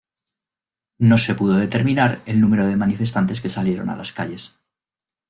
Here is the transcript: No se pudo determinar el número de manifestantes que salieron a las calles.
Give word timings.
No 0.97 1.19
se 1.19 1.35
pudo 1.35 1.57
determinar 1.57 2.21
el 2.25 2.41
número 2.41 2.65
de 2.65 2.75
manifestantes 2.75 3.39
que 3.39 3.49
salieron 3.49 3.91
a 3.91 3.95
las 3.95 4.13
calles. 4.13 4.55